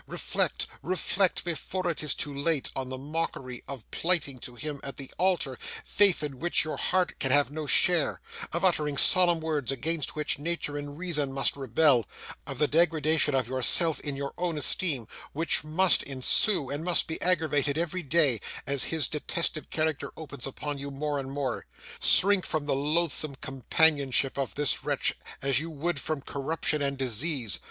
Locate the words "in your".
13.99-14.33